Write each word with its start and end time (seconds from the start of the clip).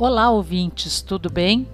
Olá, 0.00 0.30
ouvintes, 0.30 1.02
tudo 1.02 1.28
bem? 1.28 1.68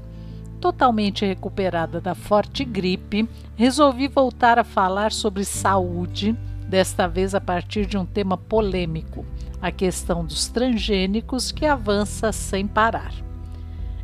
Totalmente 0.60 1.24
recuperada 1.24 2.00
da 2.00 2.12
forte 2.12 2.64
gripe, 2.64 3.28
resolvi 3.54 4.08
voltar 4.08 4.58
a 4.58 4.64
falar 4.64 5.12
sobre 5.12 5.44
saúde, 5.44 6.36
desta 6.68 7.06
vez 7.06 7.36
a 7.36 7.40
partir 7.40 7.86
de 7.86 7.96
um 7.96 8.04
tema 8.04 8.36
polêmico: 8.36 9.24
a 9.62 9.70
questão 9.70 10.24
dos 10.24 10.48
transgênicos 10.48 11.52
que 11.52 11.64
avança 11.64 12.32
sem 12.32 12.66
parar. 12.66 13.12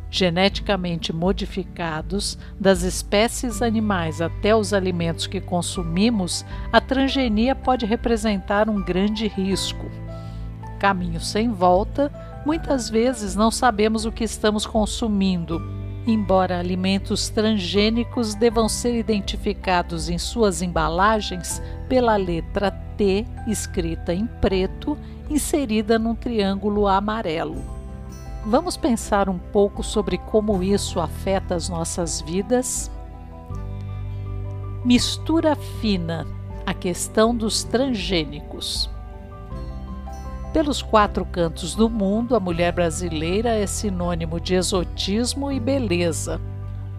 Geneticamente 0.09 1.11
modificados, 1.11 2.37
das 2.57 2.81
espécies 2.81 3.61
animais 3.61 4.21
até 4.21 4.55
os 4.55 4.73
alimentos 4.73 5.27
que 5.27 5.41
consumimos, 5.41 6.45
a 6.71 6.79
transgenia 6.79 7.53
pode 7.55 7.85
representar 7.85 8.69
um 8.69 8.81
grande 8.81 9.27
risco. 9.27 9.91
Caminho 10.79 11.19
sem 11.19 11.51
volta 11.51 12.09
Muitas 12.45 12.89
vezes 12.89 13.35
não 13.35 13.49
sabemos 13.49 14.05
o 14.05 14.11
que 14.11 14.23
estamos 14.23 14.65
consumindo. 14.65 15.61
Embora 16.05 16.59
alimentos 16.59 17.29
transgênicos 17.29 18.35
devam 18.35 18.67
ser 18.67 18.93
identificados 18.93 20.09
em 20.09 20.17
suas 20.17 20.61
embalagens 20.61 21.61
pela 21.87 22.17
letra 22.17 22.71
T 22.97 23.25
escrita 23.47 24.13
em 24.13 24.27
preto, 24.27 24.97
inserida 25.29 25.97
num 25.97 26.13
triângulo 26.13 26.87
amarelo. 26.87 27.63
Vamos 28.45 28.75
pensar 28.75 29.29
um 29.29 29.39
pouco 29.39 29.81
sobre 29.81 30.17
como 30.17 30.61
isso 30.61 30.99
afeta 30.99 31.55
as 31.55 31.69
nossas 31.69 32.19
vidas? 32.19 32.91
Mistura 34.83 35.55
fina 35.55 36.27
a 36.65 36.73
questão 36.73 37.33
dos 37.33 37.63
transgênicos. 37.63 38.92
Pelos 40.53 40.83
quatro 40.83 41.25
cantos 41.25 41.73
do 41.73 41.89
mundo, 41.89 42.35
a 42.35 42.39
mulher 42.39 42.71
brasileira 42.71 43.49
é 43.49 43.65
sinônimo 43.65 44.39
de 44.39 44.53
exotismo 44.53 45.51
e 45.51 45.59
beleza. 45.59 46.39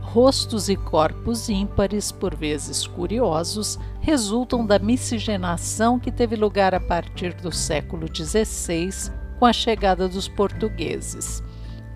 Rostos 0.02 0.69
e 0.69 0.74
corpos 0.74 1.48
ímpares, 1.48 2.10
por 2.10 2.34
vezes 2.34 2.84
curiosos, 2.84 3.78
resultam 4.00 4.66
da 4.66 4.77
miscigenação 4.80 6.00
que 6.00 6.10
teve 6.10 6.34
lugar 6.34 6.75
a 6.75 6.80
partir 6.80 7.32
do 7.32 7.52
século 7.52 8.08
XVI, 8.12 9.12
com 9.38 9.47
a 9.47 9.52
chegada 9.52 10.08
dos 10.08 10.27
portugueses. 10.27 11.41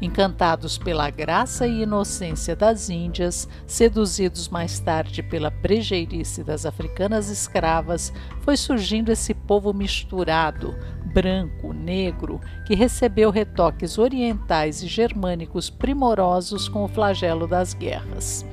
Encantados 0.00 0.78
pela 0.78 1.10
graça 1.10 1.66
e 1.66 1.82
inocência 1.82 2.54
das 2.54 2.88
Índias, 2.88 3.48
seduzidos 3.66 4.48
mais 4.48 4.78
tarde 4.78 5.24
pela 5.24 5.50
brejeirice 5.50 6.44
das 6.44 6.64
africanas 6.64 7.28
escravas, 7.28 8.12
foi 8.42 8.56
surgindo 8.56 9.10
esse 9.10 9.34
povo 9.34 9.72
misturado, 9.72 10.76
branco, 11.12 11.72
negro, 11.72 12.40
que 12.64 12.76
recebeu 12.76 13.30
retoques 13.30 13.98
orientais 13.98 14.84
e 14.84 14.86
germânicos 14.86 15.68
primorosos 15.68 16.68
com 16.68 16.84
o 16.84 16.88
flagelo 16.88 17.48
das 17.48 17.74
guerras. 17.74 18.46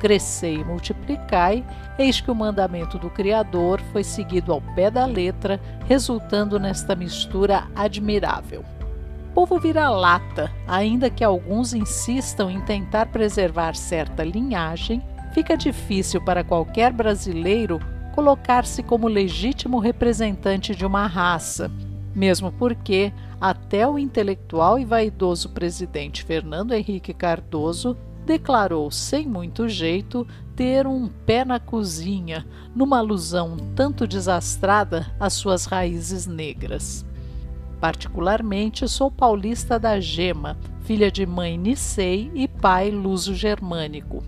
Crescei 0.00 0.56
e 0.56 0.64
multiplicai, 0.64 1.64
eis 1.96 2.20
que 2.20 2.30
o 2.30 2.34
mandamento 2.34 2.98
do 2.98 3.08
Criador 3.08 3.80
foi 3.92 4.02
seguido 4.02 4.52
ao 4.52 4.60
pé 4.60 4.90
da 4.90 5.06
letra, 5.06 5.60
resultando 5.86 6.58
nesta 6.58 6.96
mistura 6.96 7.68
admirável 7.76 8.64
povo 9.28 9.58
vira 9.58 9.88
lata, 9.88 10.50
ainda 10.66 11.10
que 11.10 11.24
alguns 11.24 11.74
insistam 11.74 12.50
em 12.50 12.60
tentar 12.60 13.06
preservar 13.06 13.74
certa 13.74 14.24
linhagem, 14.24 15.02
fica 15.32 15.56
difícil 15.56 16.20
para 16.20 16.42
qualquer 16.44 16.92
brasileiro 16.92 17.80
colocar-se 18.14 18.82
como 18.82 19.06
legítimo 19.06 19.78
representante 19.78 20.74
de 20.74 20.84
uma 20.84 21.06
raça, 21.06 21.70
mesmo 22.14 22.50
porque 22.50 23.12
até 23.40 23.86
o 23.86 23.98
intelectual 23.98 24.78
e 24.78 24.84
vaidoso 24.84 25.50
presidente 25.50 26.24
Fernando 26.24 26.72
Henrique 26.72 27.14
Cardoso 27.14 27.96
declarou 28.26 28.90
sem 28.90 29.26
muito 29.26 29.68
jeito 29.68 30.26
ter 30.56 30.86
um 30.86 31.08
pé 31.08 31.44
na 31.44 31.60
cozinha, 31.60 32.44
numa 32.74 32.98
alusão 32.98 33.52
um 33.52 33.74
tanto 33.74 34.06
desastrada 34.06 35.06
às 35.20 35.34
suas 35.34 35.64
raízes 35.64 36.26
negras. 36.26 37.06
Particularmente, 37.80 38.88
sou 38.88 39.10
paulista 39.10 39.78
da 39.78 40.00
Gema, 40.00 40.56
filha 40.80 41.10
de 41.12 41.24
mãe 41.24 41.56
Nicei 41.56 42.30
e 42.34 42.48
pai 42.48 42.90
luso-germânico. 42.90 44.22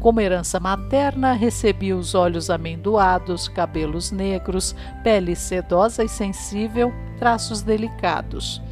Como 0.00 0.20
herança 0.20 0.60
materna, 0.60 1.32
recebi 1.32 1.92
os 1.92 2.14
olhos 2.14 2.48
amendoados, 2.48 3.48
cabelos 3.48 4.10
negros, 4.10 4.74
pele 5.02 5.34
sedosa 5.34 6.04
e 6.04 6.08
sensível, 6.08 6.92
traços 7.18 7.62
delicados. 7.62 8.62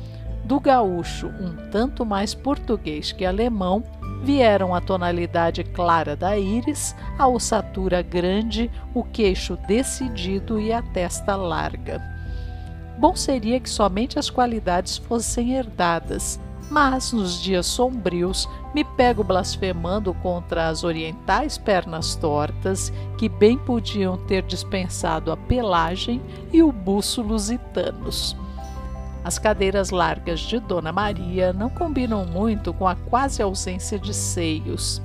Do 0.45 0.61
gaúcho, 0.61 1.29
um 1.41 1.71
tanto 1.71 2.05
mais 2.05 2.35
português 2.35 3.11
que 3.11 3.25
alemão, 3.25 3.83
vieram 4.23 4.75
a 4.75 4.81
tonalidade 4.81 5.65
clara 5.65 6.15
da 6.15 6.39
íris, 6.39 6.95
a 7.19 7.27
ossatura 7.27 8.01
grande, 8.01 8.71
o 8.95 9.03
queixo 9.03 9.59
decidido 9.67 10.61
e 10.61 10.73
a 10.73 10.83
testa 10.83 11.35
larga. 11.35 12.14
Bom 12.99 13.17
seria 13.17 13.59
que 13.59 13.69
somente 13.69 14.19
as 14.19 14.31
qualidades 14.31 14.99
fossem 14.99 15.53
herdadas, 15.53 16.41
mas 16.71 17.13
nos 17.13 17.43
dias 17.43 17.67
sombrios 17.67 18.49
me 18.75 18.85
pego 18.85 19.23
blasfemando 19.23 20.15
contra 20.15 20.69
as 20.69 20.85
orientais 20.85 21.59
pernas 21.59 22.15
tortas, 22.15 22.93
que 23.19 23.29
bem 23.29 23.59
podiam 23.59 24.17
ter 24.27 24.43
dispensado 24.43 25.31
a 25.31 25.37
pelagem 25.37 26.23
e 26.53 26.63
o 26.63 26.73
buço 26.73 27.21
lusitanos. 27.21 28.37
As 29.25 29.39
cadeiras 29.39 29.91
largas 29.91 30.41
de 30.41 30.61
Dona 30.61 30.93
Maria 30.93 31.53
não 31.53 31.71
combinam 31.71 32.25
muito 32.27 32.73
com 32.75 32.87
a 32.87 32.95
quase 32.95 33.43
ausência 33.43 33.99
de 33.99 34.13
seios 34.13 35.03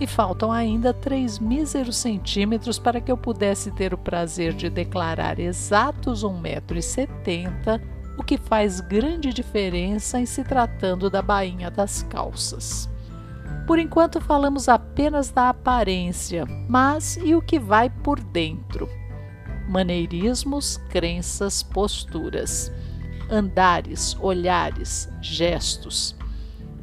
e 0.00 0.06
faltam 0.06 0.52
ainda 0.52 0.94
três 0.94 1.38
míseros 1.38 1.96
centímetros 1.96 2.78
para 2.78 3.00
que 3.00 3.10
eu 3.10 3.16
pudesse 3.16 3.70
ter 3.72 3.92
o 3.92 3.98
prazer 3.98 4.52
de 4.52 4.70
declarar 4.70 5.38
exatos 5.38 6.22
1,70m, 6.24 7.80
o 8.16 8.22
que 8.22 8.36
faz 8.36 8.80
grande 8.80 9.32
diferença 9.32 10.20
em 10.20 10.26
se 10.26 10.44
tratando 10.44 11.10
da 11.10 11.22
bainha 11.22 11.70
das 11.70 12.02
calças. 12.04 12.88
Por 13.66 13.78
enquanto 13.78 14.20
falamos 14.20 14.68
apenas 14.68 15.30
da 15.30 15.50
aparência, 15.50 16.46
mas 16.68 17.16
e 17.22 17.34
o 17.34 17.42
que 17.42 17.58
vai 17.58 17.90
por 17.90 18.20
dentro? 18.20 18.88
Maneirismos, 19.68 20.78
crenças, 20.88 21.62
posturas, 21.62 22.72
andares, 23.30 24.16
olhares, 24.20 25.08
gestos 25.20 26.17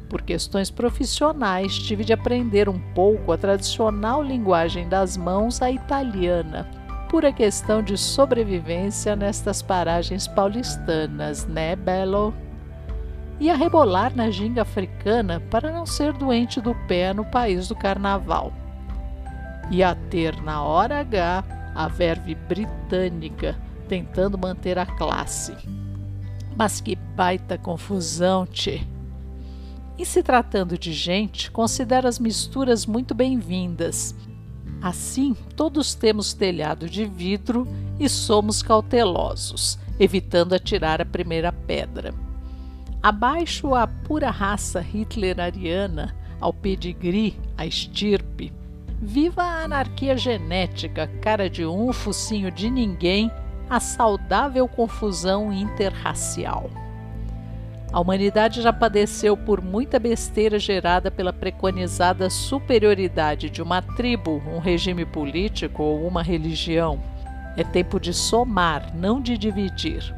por 0.08 0.22
questões 0.22 0.70
profissionais, 0.70 1.76
tive 1.78 2.04
de 2.04 2.12
aprender 2.12 2.68
um 2.68 2.78
pouco 2.94 3.32
a 3.32 3.38
tradicional 3.38 4.22
linguagem 4.22 4.88
das 4.88 5.16
mãos, 5.16 5.60
a 5.60 5.70
italiana, 5.70 6.68
pura 7.08 7.32
questão 7.32 7.82
de 7.82 7.96
sobrevivência 7.96 9.16
nestas 9.16 9.62
paragens 9.62 10.26
paulistanas, 10.26 11.46
né, 11.46 11.76
Belo? 11.76 12.34
E 13.38 13.50
a 13.50 13.54
rebolar 13.54 14.14
na 14.16 14.30
ginga 14.30 14.62
africana 14.62 15.40
para 15.50 15.70
não 15.70 15.84
ser 15.84 16.12
doente 16.12 16.60
do 16.60 16.74
pé 16.86 17.12
no 17.12 17.24
país 17.24 17.68
do 17.68 17.74
carnaval. 17.74 18.52
E 19.70 19.82
a 19.82 19.94
ter 19.94 20.40
na 20.42 20.62
hora 20.62 21.00
H 21.00 21.44
a 21.74 21.88
verve 21.88 22.34
britânica, 22.34 23.54
tentando 23.88 24.38
manter 24.38 24.78
a 24.78 24.86
classe. 24.86 25.54
Mas 26.56 26.80
que 26.80 26.96
baita 26.96 27.58
confusão, 27.58 28.46
tchê! 28.46 28.95
E 29.98 30.04
se 30.04 30.22
tratando 30.22 30.76
de 30.76 30.92
gente, 30.92 31.50
considero 31.50 32.06
as 32.06 32.18
misturas 32.18 32.84
muito 32.84 33.14
bem-vindas. 33.14 34.14
Assim, 34.82 35.34
todos 35.56 35.94
temos 35.94 36.34
telhado 36.34 36.88
de 36.88 37.06
vidro 37.06 37.66
e 37.98 38.06
somos 38.06 38.62
cautelosos, 38.62 39.78
evitando 39.98 40.52
atirar 40.52 41.00
a 41.00 41.06
primeira 41.06 41.50
pedra. 41.50 42.14
Abaixo 43.02 43.74
a 43.74 43.86
pura 43.86 44.30
raça 44.30 44.82
hitleriana, 44.82 46.14
ao 46.38 46.52
pedigree, 46.52 47.40
a 47.56 47.64
estirpe. 47.64 48.52
Viva 49.00 49.42
a 49.42 49.64
anarquia 49.64 50.16
genética, 50.16 51.06
cara 51.22 51.48
de 51.48 51.64
um, 51.64 51.90
focinho 51.90 52.50
de 52.50 52.68
ninguém, 52.68 53.30
a 53.68 53.80
saudável 53.80 54.68
confusão 54.68 55.50
interracial. 55.50 56.70
A 57.96 58.00
humanidade 58.00 58.60
já 58.60 58.74
padeceu 58.74 59.38
por 59.38 59.62
muita 59.62 59.98
besteira 59.98 60.58
gerada 60.58 61.10
pela 61.10 61.32
preconizada 61.32 62.28
superioridade 62.28 63.48
de 63.48 63.62
uma 63.62 63.80
tribo, 63.80 64.42
um 64.46 64.58
regime 64.58 65.06
político 65.06 65.82
ou 65.82 66.06
uma 66.06 66.22
religião. 66.22 67.00
É 67.56 67.64
tempo 67.64 67.98
de 67.98 68.12
somar, 68.12 68.94
não 68.94 69.18
de 69.18 69.38
dividir. 69.38 70.14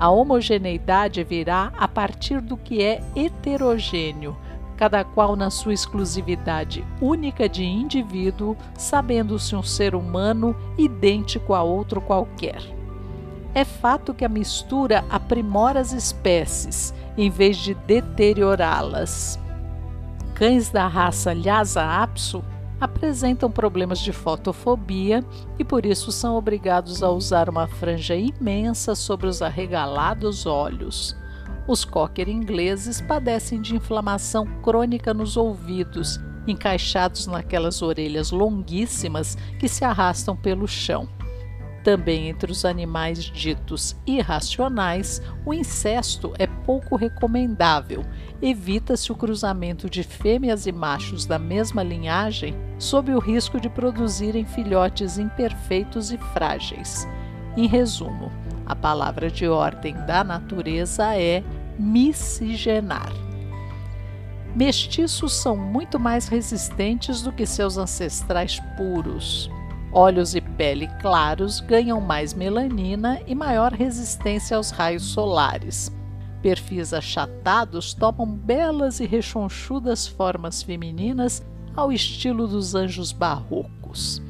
A 0.00 0.08
homogeneidade 0.08 1.22
virá 1.22 1.70
a 1.76 1.86
partir 1.86 2.40
do 2.40 2.56
que 2.56 2.82
é 2.82 3.02
heterogêneo, 3.14 4.34
cada 4.74 5.04
qual 5.04 5.36
na 5.36 5.50
sua 5.50 5.74
exclusividade 5.74 6.82
única 6.98 7.46
de 7.46 7.62
indivíduo, 7.62 8.56
sabendo-se 8.72 9.54
um 9.54 9.62
ser 9.62 9.94
humano 9.94 10.56
idêntico 10.78 11.52
a 11.52 11.62
outro 11.62 12.00
qualquer. 12.00 12.62
É 13.54 13.66
fato 13.66 14.14
que 14.14 14.24
a 14.24 14.30
mistura 14.30 15.04
aprimora 15.10 15.78
as 15.80 15.92
espécies 15.92 16.94
em 17.18 17.28
vez 17.28 17.56
de 17.56 17.74
deteriorá-las. 17.74 19.38
Cães 20.34 20.70
da 20.70 20.86
raça 20.86 21.34
Lhasa 21.34 21.82
Apso 21.82 22.44
apresentam 22.80 23.50
problemas 23.50 23.98
de 23.98 24.12
fotofobia 24.12 25.24
e 25.58 25.64
por 25.64 25.84
isso 25.84 26.12
são 26.12 26.36
obrigados 26.36 27.02
a 27.02 27.10
usar 27.10 27.50
uma 27.50 27.66
franja 27.66 28.14
imensa 28.14 28.94
sobre 28.94 29.26
os 29.26 29.42
arregalados 29.42 30.46
olhos. 30.46 31.16
Os 31.66 31.84
cocker 31.84 32.28
ingleses 32.28 33.00
padecem 33.00 33.60
de 33.60 33.74
inflamação 33.74 34.46
crônica 34.62 35.12
nos 35.12 35.36
ouvidos, 35.36 36.20
encaixados 36.46 37.26
naquelas 37.26 37.82
orelhas 37.82 38.30
longuíssimas 38.30 39.36
que 39.58 39.68
se 39.68 39.84
arrastam 39.84 40.36
pelo 40.36 40.68
chão. 40.68 41.17
Também 41.88 42.28
entre 42.28 42.52
os 42.52 42.66
animais 42.66 43.18
ditos 43.18 43.96
irracionais, 44.06 45.22
o 45.46 45.54
incesto 45.54 46.34
é 46.38 46.46
pouco 46.46 46.96
recomendável. 46.96 48.04
Evita-se 48.42 49.10
o 49.10 49.14
cruzamento 49.14 49.88
de 49.88 50.02
fêmeas 50.02 50.66
e 50.66 50.70
machos 50.70 51.24
da 51.24 51.38
mesma 51.38 51.82
linhagem, 51.82 52.54
sob 52.78 53.10
o 53.14 53.18
risco 53.18 53.58
de 53.58 53.70
produzirem 53.70 54.44
filhotes 54.44 55.16
imperfeitos 55.16 56.12
e 56.12 56.18
frágeis. 56.18 57.08
Em 57.56 57.66
resumo, 57.66 58.30
a 58.66 58.76
palavra 58.76 59.30
de 59.30 59.48
ordem 59.48 59.94
da 60.06 60.22
natureza 60.22 61.16
é 61.16 61.42
miscigenar. 61.78 63.14
Mestiços 64.54 65.32
são 65.32 65.56
muito 65.56 65.98
mais 65.98 66.28
resistentes 66.28 67.22
do 67.22 67.32
que 67.32 67.46
seus 67.46 67.78
ancestrais 67.78 68.60
puros. 68.76 69.50
Olhos 69.92 70.34
e 70.34 70.40
pele 70.40 70.86
claros 71.00 71.60
ganham 71.60 72.00
mais 72.00 72.34
melanina 72.34 73.20
e 73.26 73.34
maior 73.34 73.72
resistência 73.72 74.56
aos 74.56 74.70
raios 74.70 75.04
solares. 75.04 75.90
Perfis 76.42 76.92
achatados 76.92 77.94
tomam 77.94 78.26
belas 78.26 79.00
e 79.00 79.06
rechonchudas 79.06 80.06
formas 80.06 80.62
femininas 80.62 81.42
ao 81.74 81.90
estilo 81.90 82.46
dos 82.46 82.74
anjos 82.74 83.12
barrocos. 83.12 84.22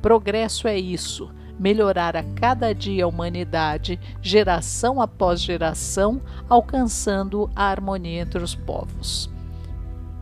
Progresso 0.00 0.66
é 0.66 0.78
isso, 0.78 1.30
melhorar 1.58 2.16
a 2.16 2.24
cada 2.24 2.72
dia 2.72 3.04
a 3.04 3.08
humanidade, 3.08 4.00
geração 4.20 5.00
após 5.00 5.40
geração, 5.40 6.20
alcançando 6.48 7.50
a 7.54 7.64
harmonia 7.64 8.22
entre 8.22 8.42
os 8.42 8.54
povos. 8.54 9.30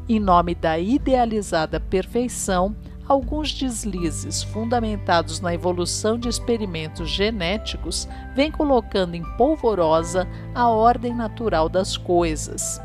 Em 0.08 0.18
nome 0.18 0.54
da 0.54 0.78
idealizada 0.78 1.78
perfeição, 1.78 2.74
alguns 3.10 3.52
deslizes 3.52 4.40
fundamentados 4.40 5.40
na 5.40 5.52
evolução 5.52 6.16
de 6.16 6.28
experimentos 6.28 7.10
genéticos 7.10 8.08
vêm 8.36 8.52
colocando 8.52 9.16
em 9.16 9.24
polvorosa 9.36 10.28
a 10.54 10.68
ordem 10.68 11.12
natural 11.12 11.68
das 11.68 11.96
coisas. 11.96 12.80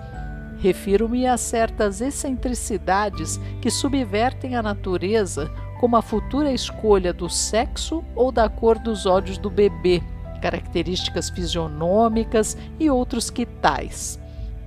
Refiro-me 0.57 1.27
a 1.27 1.37
certas 1.37 2.01
excentricidades 2.01 3.39
que 3.61 3.69
subvertem 3.69 4.55
a 4.55 4.63
natureza, 4.63 5.47
como 5.79 5.95
a 5.95 6.01
futura 6.01 6.51
escolha 6.51 7.13
do 7.13 7.29
sexo 7.29 8.03
ou 8.15 8.31
da 8.31 8.49
cor 8.49 8.79
dos 8.79 9.05
olhos 9.05 9.37
do 9.37 9.51
bebê, 9.51 10.01
características 10.41 11.29
fisionômicas 11.29 12.57
e 12.79 12.89
outros 12.89 13.29
que 13.29 13.45
tais. 13.45 14.19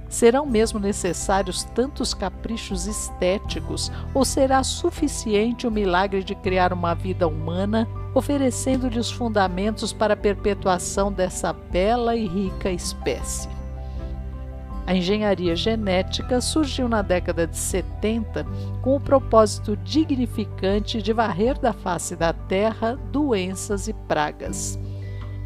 Serão 0.08 0.46
mesmo 0.46 0.78
necessários 0.78 1.64
tantos 1.64 2.14
caprichos 2.14 2.86
estéticos 2.86 3.92
ou 4.14 4.24
será 4.24 4.62
suficiente 4.64 5.66
o 5.66 5.70
milagre 5.70 6.24
de 6.24 6.34
criar 6.34 6.72
uma 6.72 6.94
vida 6.94 7.28
humana, 7.28 7.86
oferecendo-lhe 8.14 8.98
os 8.98 9.10
fundamentos 9.10 9.92
para 9.92 10.14
a 10.14 10.16
perpetuação 10.16 11.12
dessa 11.12 11.52
bela 11.52 12.16
e 12.16 12.26
rica 12.26 12.70
espécie? 12.70 13.48
A 14.86 14.94
engenharia 14.94 15.54
genética 15.54 16.40
surgiu 16.40 16.88
na 16.88 17.02
década 17.02 17.46
de 17.46 17.58
70 17.58 18.46
com 18.80 18.96
o 18.96 19.00
propósito 19.00 19.76
dignificante 19.76 21.02
de 21.02 21.12
varrer 21.12 21.58
da 21.58 21.74
face 21.74 22.16
da 22.16 22.32
Terra 22.32 22.98
doenças 23.12 23.86
e 23.86 23.92
pragas. 23.92 24.78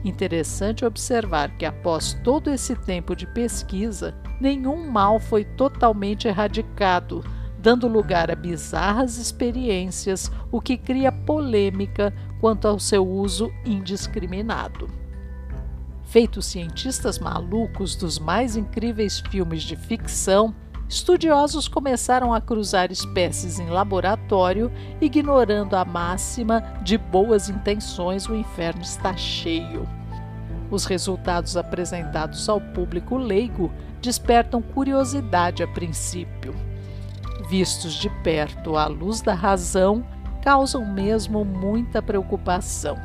Interessante 0.04 0.84
observar 0.84 1.56
que, 1.56 1.64
após 1.64 2.12
todo 2.24 2.50
esse 2.50 2.74
tempo 2.74 3.14
de 3.14 3.26
pesquisa, 3.26 4.14
nenhum 4.40 4.90
mal 4.90 5.20
foi 5.20 5.44
totalmente 5.44 6.26
erradicado, 6.26 7.24
dando 7.58 7.86
lugar 7.86 8.28
a 8.30 8.34
bizarras 8.34 9.16
experiências, 9.16 10.30
o 10.50 10.60
que 10.60 10.76
cria 10.76 11.12
polêmica 11.12 12.12
quanto 12.40 12.66
ao 12.66 12.80
seu 12.80 13.06
uso 13.06 13.52
indiscriminado. 13.64 14.88
Feitos 16.02 16.46
cientistas 16.46 17.20
malucos 17.20 17.94
dos 17.94 18.18
mais 18.18 18.56
incríveis 18.56 19.20
filmes 19.30 19.62
de 19.62 19.76
ficção, 19.76 20.52
estudiosos 20.92 21.68
começaram 21.68 22.34
a 22.34 22.40
cruzar 22.40 22.92
espécies 22.92 23.58
em 23.58 23.70
laboratório, 23.70 24.70
ignorando 25.00 25.74
a 25.74 25.86
máxima 25.86 26.60
de 26.82 26.98
boas 26.98 27.48
intenções, 27.48 28.28
o 28.28 28.34
inferno 28.34 28.82
está 28.82 29.16
cheio. 29.16 29.88
Os 30.70 30.84
resultados 30.84 31.56
apresentados 31.56 32.46
ao 32.46 32.60
público 32.60 33.16
leigo 33.16 33.72
despertam 34.02 34.60
curiosidade 34.60 35.62
a 35.62 35.68
princípio. 35.68 36.54
Vistos 37.48 37.94
de 37.94 38.10
perto 38.22 38.76
à 38.76 38.86
luz 38.86 39.22
da 39.22 39.32
razão, 39.32 40.04
causam 40.42 40.84
mesmo 40.84 41.42
muita 41.42 42.02
preocupação. 42.02 42.98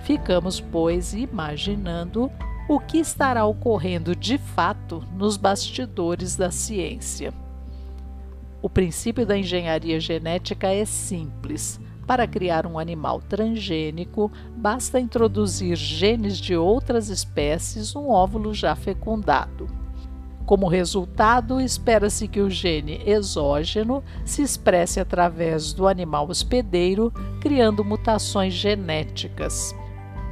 Ficamos, 0.00 0.60
pois, 0.60 1.14
imaginando 1.14 2.30
o 2.68 2.78
que 2.78 2.98
estará 2.98 3.46
ocorrendo 3.46 4.14
de 4.14 4.36
fato 4.36 5.02
nos 5.16 5.38
bastidores 5.38 6.36
da 6.36 6.50
ciência. 6.50 7.32
O 8.60 8.68
princípio 8.68 9.24
da 9.24 9.38
engenharia 9.38 9.98
genética 9.98 10.68
é 10.68 10.84
simples. 10.84 11.80
Para 12.06 12.26
criar 12.26 12.66
um 12.66 12.78
animal 12.78 13.22
transgênico, 13.22 14.30
basta 14.54 15.00
introduzir 15.00 15.76
genes 15.76 16.38
de 16.38 16.56
outras 16.56 17.08
espécies 17.08 17.94
num 17.94 18.10
óvulo 18.10 18.52
já 18.52 18.76
fecundado. 18.76 19.66
Como 20.44 20.68
resultado, 20.68 21.60
espera-se 21.60 22.28
que 22.28 22.40
o 22.40 22.50
gene 22.50 23.00
exógeno 23.06 24.02
se 24.24 24.42
expresse 24.42 25.00
através 25.00 25.72
do 25.72 25.86
animal 25.86 26.28
hospedeiro, 26.28 27.12
criando 27.40 27.84
mutações 27.84 28.52
genéticas. 28.52 29.74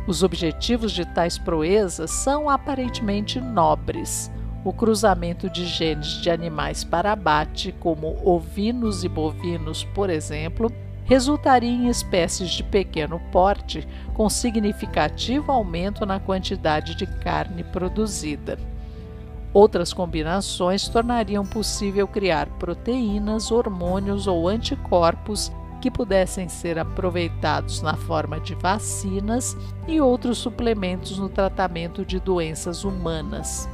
Os 0.07 0.23
objetivos 0.23 0.93
de 0.93 1.05
tais 1.05 1.37
proezas 1.37 2.11
são 2.11 2.49
aparentemente 2.49 3.41
nobres. 3.41 4.31
O 4.65 4.73
cruzamento 4.73 5.51
de 5.51 5.67
genes 5.67 6.21
de 6.23 6.31
animais 6.31 6.85
para 6.85 7.13
abate, 7.13 7.73
como 7.81 8.17
ovinos 8.25 9.03
e 9.03 9.09
bovinos, 9.09 9.85
por 9.95 10.09
exemplo, 10.09 10.73
resultaria 11.05 11.71
em 11.71 11.89
espécies 11.89 12.51
de 12.51 12.63
pequeno 12.63 13.21
porte, 13.33 13.87
com 14.15 14.29
significativo 14.29 15.51
aumento 15.51 16.07
na 16.07 16.21
quantidade 16.21 16.95
de 16.95 17.07
carne 17.07 17.65
produzida. 17.65 18.59
Outras 19.53 19.93
combinações 19.93 20.89
tornariam 20.89 21.45
possível 21.45 22.07
criar 22.07 22.47
proteínas, 22.59 23.51
hormônios 23.51 24.27
ou 24.27 24.49
anticorpos 24.49 25.51
que 25.87 25.91
pudessem 25.93 26.49
ser 26.49 26.81
aproveitados 26.81 27.81
na 27.81 27.95
forma 27.95 28.41
de 28.41 28.57
vacinas 28.57 29.57
e 29.87 30.01
outros 30.01 30.39
suplementos 30.39 31.17
no 31.17 31.29
tratamento 31.29 32.05
de 32.05 32.19
doenças 32.19 32.83
humanas. 32.83 33.69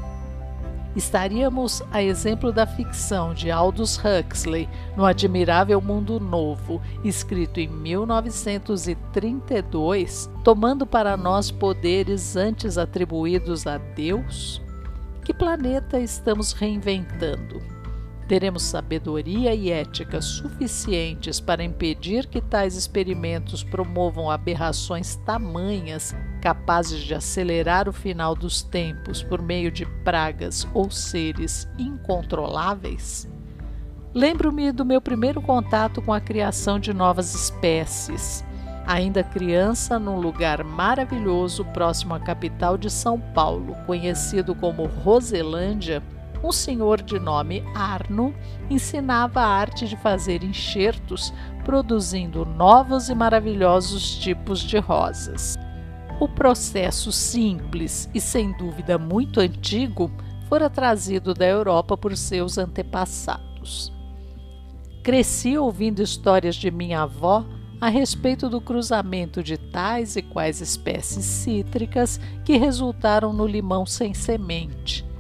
Estaríamos 0.95 1.83
a 1.91 2.03
exemplo 2.03 2.53
da 2.53 2.67
ficção 2.67 3.33
de 3.33 3.51
Aldous 3.51 3.99
Huxley 3.99 4.69
no 4.95 5.07
Admirável 5.07 5.81
Mundo 5.81 6.21
Novo, 6.21 6.83
escrito 7.03 7.61
em 7.61 7.69
1932, 7.69 10.29
tomando 10.45 10.85
para 10.85 11.17
nós 11.17 11.51
poderes 11.51 12.37
antes 12.37 12.77
atribuídos 12.77 13.67
a 13.67 13.79
Deus? 13.79 14.61
Que 15.25 15.33
planeta 15.33 15.99
estamos 15.99 16.53
reinventando? 16.53 17.82
Teremos 18.33 18.63
sabedoria 18.63 19.55
e 19.55 19.71
ética 19.71 20.23
suficientes 20.23 21.39
para 21.39 21.63
impedir 21.63 22.27
que 22.27 22.41
tais 22.41 22.77
experimentos 22.77 23.63
promovam 23.63 24.31
aberrações 24.31 25.17
tamanhas 25.17 26.17
capazes 26.41 27.01
de 27.01 27.15
acelerar 27.15 27.91
o 27.91 27.93
final 27.93 28.35
dos 28.35 28.63
tempos 28.63 29.23
por 29.23 29.43
meio 29.43 29.71
de 29.71 29.85
pragas 30.03 30.67
ou 30.73 30.91
seres 30.91 31.69
incontroláveis? 31.79 33.31
Lembro-me 34.15 34.73
do 34.73 34.83
meu 34.83 35.03
primeiro 35.03 35.43
contato 35.43 36.01
com 36.01 36.11
a 36.11 36.19
criação 36.19 36.81
de 36.81 36.95
novas 36.95 37.35
espécies. 37.35 38.43
Ainda 38.87 39.23
criança, 39.23 39.99
num 39.99 40.19
lugar 40.19 40.65
maravilhoso 40.65 41.67
próximo 41.67 42.15
à 42.15 42.19
capital 42.19 42.79
de 42.79 42.89
São 42.89 43.21
Paulo, 43.21 43.77
conhecido 43.85 44.55
como 44.55 44.87
Roselândia, 44.87 46.03
um 46.43 46.51
senhor 46.51 47.01
de 47.01 47.19
nome 47.19 47.63
Arno 47.75 48.35
ensinava 48.69 49.41
a 49.41 49.47
arte 49.47 49.87
de 49.87 49.97
fazer 49.97 50.43
enxertos, 50.43 51.33
produzindo 51.65 52.45
novos 52.45 53.09
e 53.09 53.15
maravilhosos 53.15 54.17
tipos 54.17 54.61
de 54.61 54.79
rosas. 54.79 55.57
O 56.19 56.29
processo 56.29 57.13
simples 57.13 58.11
e 58.13 58.21
sem 58.21 58.57
dúvida 58.57 58.99
muito 58.99 59.41
antigo 59.41 60.11
fora 60.49 60.69
trazido 60.69 61.33
da 61.33 61.47
Europa 61.47 61.97
por 61.97 62.17
seus 62.17 62.59
antepassados. 62.59 63.93
Cresci 65.03 65.57
ouvindo 65.57 66.03
histórias 66.03 66.55
de 66.55 66.71
minha 66.71 67.03
avó 67.03 67.45
a 67.81 67.89
respeito 67.89 68.49
do 68.49 68.61
cruzamento 68.61 69.43
de 69.43 69.57
tais 69.57 70.15
e 70.15 70.23
quais 70.23 70.61
espécies 70.61 71.25
cítricas 71.25 72.21
que 72.45 72.57
resultaram 72.57 73.33
no 73.33 73.47
limão 73.47 73.85
sem 73.85 74.15
semente 74.15 75.12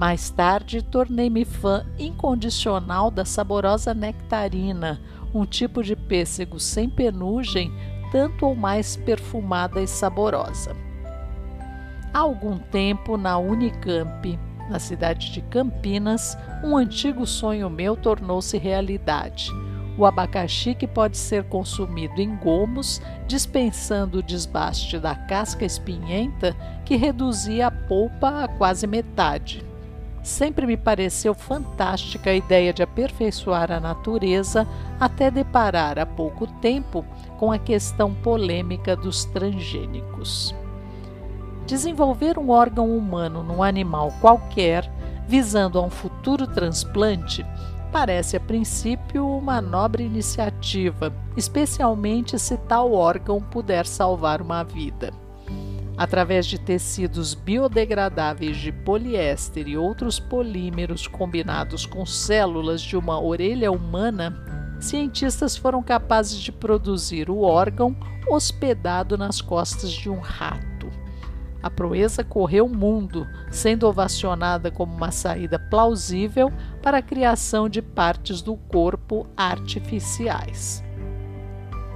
mais 0.00 0.30
tarde, 0.30 0.80
tornei-me 0.80 1.44
fã 1.44 1.84
incondicional 1.98 3.10
da 3.10 3.22
saborosa 3.22 3.92
nectarina, 3.92 4.98
um 5.34 5.44
tipo 5.44 5.82
de 5.82 5.94
pêssego 5.94 6.58
sem 6.58 6.88
penugem, 6.88 7.70
tanto 8.10 8.46
ou 8.46 8.56
mais 8.56 8.96
perfumada 8.96 9.78
e 9.78 9.86
saborosa. 9.86 10.74
Há 12.14 12.18
algum 12.18 12.56
tempo, 12.56 13.18
na 13.18 13.36
Unicamp, 13.36 14.38
na 14.70 14.78
cidade 14.78 15.32
de 15.32 15.42
Campinas, 15.42 16.34
um 16.64 16.78
antigo 16.78 17.26
sonho 17.26 17.68
meu 17.68 17.94
tornou-se 17.94 18.56
realidade. 18.56 19.50
O 19.98 20.06
abacaxi 20.06 20.74
que 20.74 20.86
pode 20.86 21.18
ser 21.18 21.44
consumido 21.44 22.22
em 22.22 22.34
gomos, 22.36 23.02
dispensando 23.26 24.20
o 24.20 24.22
desbaste 24.22 24.98
da 24.98 25.14
casca 25.14 25.66
espinhenta 25.66 26.56
que 26.86 26.96
reduzia 26.96 27.66
a 27.66 27.70
polpa 27.70 28.44
a 28.44 28.48
quase 28.48 28.86
metade. 28.86 29.68
Sempre 30.30 30.64
me 30.64 30.76
pareceu 30.76 31.34
fantástica 31.34 32.30
a 32.30 32.34
ideia 32.34 32.72
de 32.72 32.84
aperfeiçoar 32.84 33.72
a 33.72 33.80
natureza 33.80 34.64
até 35.00 35.28
deparar 35.28 35.98
há 35.98 36.06
pouco 36.06 36.46
tempo 36.46 37.04
com 37.36 37.50
a 37.50 37.58
questão 37.58 38.14
polêmica 38.14 38.94
dos 38.94 39.24
transgênicos. 39.24 40.54
Desenvolver 41.66 42.38
um 42.38 42.50
órgão 42.50 42.96
humano 42.96 43.42
num 43.42 43.60
animal 43.60 44.12
qualquer, 44.20 44.88
visando 45.26 45.80
a 45.80 45.82
um 45.82 45.90
futuro 45.90 46.46
transplante, 46.46 47.44
parece 47.90 48.36
a 48.36 48.40
princípio 48.40 49.26
uma 49.26 49.60
nobre 49.60 50.04
iniciativa, 50.04 51.12
especialmente 51.36 52.38
se 52.38 52.56
tal 52.56 52.92
órgão 52.92 53.42
puder 53.42 53.84
salvar 53.84 54.40
uma 54.40 54.62
vida 54.62 55.12
através 56.00 56.46
de 56.46 56.58
tecidos 56.58 57.34
biodegradáveis 57.34 58.56
de 58.56 58.72
poliéster 58.72 59.68
e 59.68 59.76
outros 59.76 60.18
polímeros 60.18 61.06
combinados 61.06 61.84
com 61.84 62.06
células 62.06 62.80
de 62.80 62.96
uma 62.96 63.20
orelha 63.20 63.70
humana, 63.70 64.34
cientistas 64.80 65.58
foram 65.58 65.82
capazes 65.82 66.40
de 66.40 66.50
produzir 66.50 67.28
o 67.28 67.42
órgão 67.42 67.94
hospedado 68.26 69.18
nas 69.18 69.42
costas 69.42 69.92
de 69.92 70.08
um 70.08 70.20
rato. 70.20 70.88
A 71.62 71.68
proeza 71.68 72.24
correu 72.24 72.64
o 72.64 72.74
mundo, 72.74 73.26
sendo 73.50 73.86
ovacionada 73.86 74.70
como 74.70 74.96
uma 74.96 75.10
saída 75.10 75.58
plausível 75.58 76.50
para 76.80 76.96
a 76.96 77.02
criação 77.02 77.68
de 77.68 77.82
partes 77.82 78.40
do 78.40 78.56
corpo 78.56 79.26
artificiais. 79.36 80.82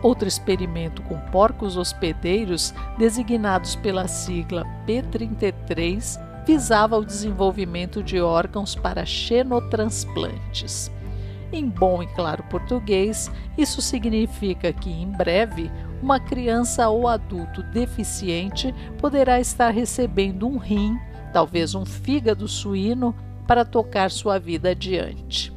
Outro 0.04 0.28
experimento 0.28 1.00
com 1.00 1.18
porcos 1.18 1.78
hospedeiros, 1.78 2.75
designados 2.99 3.75
pela 3.75 4.06
sigla 4.06 4.62
P33, 4.87 6.20
visava 6.46 6.99
o 6.99 7.04
desenvolvimento 7.06 8.02
de 8.02 8.20
órgãos 8.20 8.75
para 8.75 9.06
xenotransplantes. 9.06 10.92
Em 11.50 11.66
bom 11.66 12.02
e 12.02 12.06
claro 12.08 12.42
português, 12.50 13.32
isso 13.56 13.80
significa 13.80 14.75
que 14.75 14.90
em 14.90 15.11
breve 15.11 15.70
uma 16.02 16.20
criança 16.20 16.87
ou 16.90 17.08
adulto 17.08 17.62
deficiente 17.62 18.75
poderá 18.99 19.40
estar 19.40 19.70
recebendo 19.70 20.46
um 20.46 20.58
rim, 20.58 20.99
talvez 21.32 21.75
um 21.75 21.87
fígado 21.87 22.46
suíno, 22.46 23.16
para 23.46 23.64
tocar 23.64 24.11
sua 24.11 24.38
vida 24.38 24.73
adiante 24.73 25.53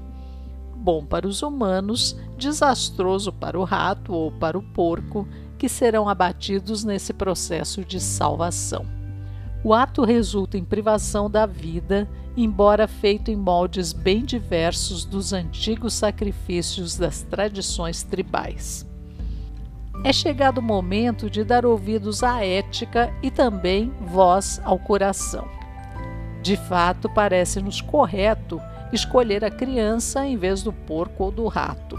bom 0.87 1.03
para 1.03 1.27
os 1.27 1.41
humanos, 1.41 2.15
desastroso 2.37 3.33
para 3.33 3.59
o 3.59 3.65
rato 3.65 4.13
ou 4.13 4.31
para 4.31 4.57
o 4.57 4.63
porco, 4.63 5.27
que 5.57 5.67
serão 5.67 6.07
abatidos 6.07 6.85
nesse 6.85 7.11
processo 7.11 7.83
de 7.83 7.99
salvação. 7.99 8.85
O 9.65 9.73
ato 9.73 10.05
resulta 10.05 10.57
em 10.57 10.63
privação 10.63 11.29
da 11.29 11.45
vida, 11.45 12.07
embora 12.37 12.87
feito 12.87 13.29
em 13.29 13.35
moldes 13.35 13.91
bem 13.91 14.23
diversos 14.23 15.03
dos 15.03 15.33
antigos 15.33 15.93
sacrifícios 15.93 16.95
das 16.95 17.21
tradições 17.21 18.01
tribais. 18.01 18.87
É 20.05 20.13
chegado 20.13 20.59
o 20.59 20.63
momento 20.63 21.29
de 21.29 21.43
dar 21.43 21.65
ouvidos 21.65 22.23
à 22.23 22.45
ética 22.45 23.13
e 23.21 23.29
também 23.29 23.91
voz 23.99 24.61
ao 24.63 24.79
coração. 24.79 25.49
De 26.41 26.55
fato, 26.55 27.09
parece-nos 27.09 27.81
correto 27.81 28.61
escolher 28.91 29.43
a 29.43 29.51
criança 29.51 30.25
em 30.25 30.37
vez 30.37 30.63
do 30.63 30.71
porco 30.71 31.25
ou 31.25 31.31
do 31.31 31.47
rato. 31.47 31.97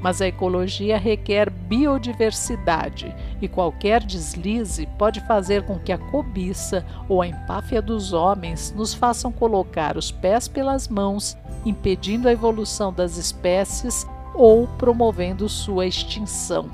Mas 0.00 0.22
a 0.22 0.28
ecologia 0.28 0.96
requer 0.96 1.50
biodiversidade 1.50 3.14
e 3.42 3.48
qualquer 3.48 4.02
deslize 4.04 4.86
pode 4.96 5.20
fazer 5.22 5.64
com 5.64 5.78
que 5.78 5.92
a 5.92 5.98
cobiça 5.98 6.84
ou 7.08 7.20
a 7.20 7.26
empáfia 7.26 7.82
dos 7.82 8.12
homens 8.12 8.72
nos 8.76 8.94
façam 8.94 9.32
colocar 9.32 9.96
os 9.96 10.12
pés 10.12 10.46
pelas 10.46 10.86
mãos, 10.86 11.36
impedindo 11.66 12.28
a 12.28 12.32
evolução 12.32 12.92
das 12.92 13.16
espécies 13.16 14.06
ou 14.34 14.68
promovendo 14.78 15.48
sua 15.48 15.86
extinção. 15.86 16.70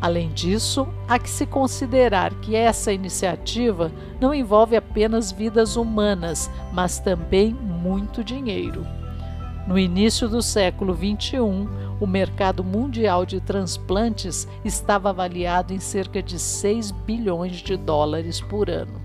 Além 0.00 0.28
disso, 0.32 0.86
há 1.08 1.18
que 1.18 1.28
se 1.28 1.44
considerar 1.44 2.32
que 2.34 2.54
essa 2.54 2.92
iniciativa 2.92 3.90
não 4.20 4.32
envolve 4.32 4.76
apenas 4.76 5.32
vidas 5.32 5.76
humanas, 5.76 6.48
mas 6.72 7.00
também 7.00 7.56
muito 7.78 8.24
dinheiro. 8.24 8.86
No 9.66 9.78
início 9.78 10.28
do 10.28 10.42
século 10.42 10.94
XXI, 10.94 11.38
o 12.00 12.06
mercado 12.06 12.64
mundial 12.64 13.26
de 13.26 13.40
transplantes 13.40 14.48
estava 14.64 15.10
avaliado 15.10 15.72
em 15.72 15.78
cerca 15.78 16.22
de 16.22 16.38
6 16.38 16.90
bilhões 16.90 17.56
de 17.56 17.76
dólares 17.76 18.40
por 18.40 18.70
ano. 18.70 19.00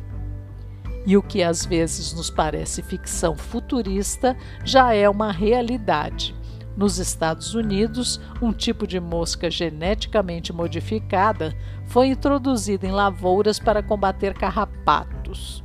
E 1.06 1.18
o 1.18 1.22
que 1.22 1.44
às 1.44 1.65
vezes 1.65 2.13
nos 2.13 2.30
parece 2.30 2.82
ficção 2.82 3.36
futurista 3.36 4.38
já 4.63 4.94
é 4.94 5.10
uma 5.10 5.32
realidade 5.32 6.34
nos 6.75 6.98
Estados 6.98 7.53
Unidos, 7.53 8.20
um 8.42 8.51
tipo 8.51 8.88
de 8.88 9.00
mosca 9.00 9.50
geneticamente 9.50 10.51
modificada 10.51 11.56
foi 11.86 12.08
introduzida 12.08 12.88
em 12.88 12.92
lavouras 12.92 13.60
para 13.60 13.84
combater 13.84 14.34
carrapatos. 14.34 15.63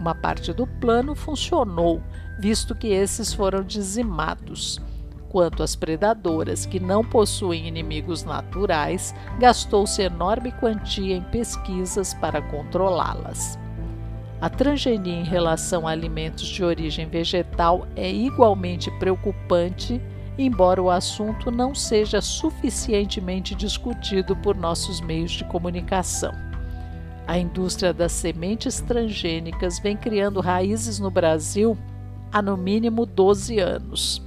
Uma 0.00 0.14
parte 0.14 0.52
do 0.52 0.66
plano 0.66 1.14
funcionou, 1.14 2.02
visto 2.38 2.74
que 2.74 2.88
esses 2.88 3.34
foram 3.34 3.62
dizimados. 3.62 4.80
Quanto 5.28 5.62
às 5.62 5.76
predadoras 5.76 6.64
que 6.64 6.80
não 6.80 7.04
possuem 7.04 7.68
inimigos 7.68 8.24
naturais, 8.24 9.14
gastou-se 9.38 10.00
enorme 10.02 10.50
quantia 10.52 11.14
em 11.14 11.22
pesquisas 11.22 12.14
para 12.14 12.40
controlá-las. 12.40 13.58
A 14.40 14.48
transgenia 14.48 15.20
em 15.20 15.24
relação 15.24 15.86
a 15.86 15.90
alimentos 15.90 16.48
de 16.48 16.64
origem 16.64 17.06
vegetal 17.06 17.86
é 17.94 18.10
igualmente 18.10 18.90
preocupante 18.98 20.00
embora 20.38 20.82
o 20.82 20.90
assunto 20.90 21.50
não 21.50 21.74
seja 21.74 22.20
suficientemente 22.20 23.54
discutido 23.54 24.34
por 24.36 24.56
nossos 24.56 25.00
meios 25.00 25.32
de 25.32 25.44
comunicação. 25.44 26.49
A 27.30 27.38
indústria 27.38 27.94
das 27.94 28.10
sementes 28.10 28.80
transgênicas 28.80 29.78
vem 29.78 29.96
criando 29.96 30.40
raízes 30.40 30.98
no 30.98 31.12
Brasil 31.12 31.78
há 32.32 32.42
no 32.42 32.56
mínimo 32.56 33.06
12 33.06 33.60
anos. 33.60 34.20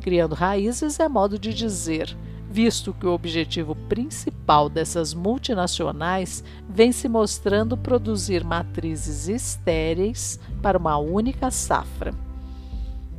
Criando 0.00 0.34
raízes 0.34 0.98
é 0.98 1.08
modo 1.08 1.38
de 1.38 1.54
dizer, 1.54 2.12
visto 2.50 2.92
que 2.92 3.06
o 3.06 3.12
objetivo 3.12 3.76
principal 3.88 4.68
dessas 4.68 5.14
multinacionais 5.14 6.42
vem 6.68 6.90
se 6.90 7.08
mostrando 7.08 7.76
produzir 7.76 8.42
matrizes 8.42 9.28
estéreis 9.28 10.40
para 10.60 10.76
uma 10.76 10.98
única 10.98 11.52
safra. 11.52 12.12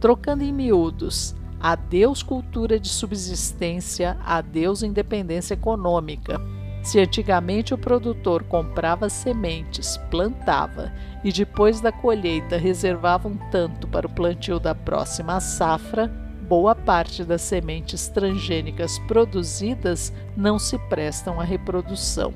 Trocando 0.01 0.43
em 0.43 0.51
miúdos, 0.51 1.33
Adeus 1.57 2.21
cultura 2.21 2.77
de 2.77 2.89
subsistência, 2.89 4.17
adeus 4.25 4.83
independência 4.83 5.53
econômica. 5.53 6.37
Se 6.81 6.99
antigamente 6.99 7.73
o 7.73 7.77
produtor 7.77 8.43
comprava 8.43 9.07
sementes, 9.07 9.97
plantava 10.09 10.91
e 11.23 11.31
depois 11.31 11.79
da 11.79 11.91
colheita 11.91 12.57
reservava 12.57 13.27
um 13.27 13.37
tanto 13.51 13.87
para 13.87 14.07
o 14.07 14.09
plantio 14.09 14.59
da 14.59 14.73
próxima 14.73 15.39
safra, 15.39 16.07
boa 16.07 16.73
parte 16.73 17.23
das 17.23 17.43
sementes 17.43 18.07
transgênicas 18.07 18.97
produzidas 19.07 20.11
não 20.35 20.57
se 20.57 20.77
prestam 20.89 21.39
à 21.39 21.43
reprodução. 21.43 22.33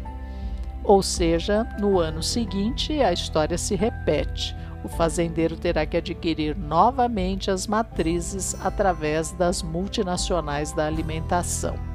Ou 0.83 1.01
seja, 1.01 1.67
no 1.79 1.99
ano 1.99 2.21
seguinte 2.21 3.01
a 3.01 3.11
história 3.11 3.57
se 3.57 3.75
repete. 3.75 4.55
O 4.83 4.87
fazendeiro 4.87 5.57
terá 5.57 5.83
que 5.83 5.97
adquirir 5.97 6.55
novamente 6.55 7.49
as 7.49 7.65
matrizes 7.65 8.55
através 8.63 9.31
das 9.31 9.63
multinacionais 9.63 10.71
da 10.71 10.85
alimentação. 10.85 11.94